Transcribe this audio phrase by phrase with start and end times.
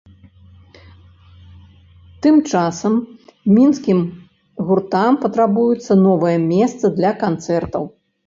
[2.25, 2.93] Тым часам
[3.57, 3.99] мінскім
[4.69, 7.83] гуртам патрабуецца новае месца для канцэртаў.